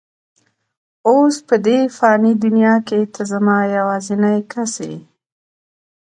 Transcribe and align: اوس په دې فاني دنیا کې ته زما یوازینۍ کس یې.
اوس 1.07 1.35
په 1.47 1.55
دې 1.65 1.79
فاني 1.97 2.33
دنیا 2.43 2.75
کې 2.87 2.99
ته 3.13 3.21
زما 3.31 3.57
یوازینۍ 3.77 4.39
کس 4.51 4.73
یې. 4.87 4.97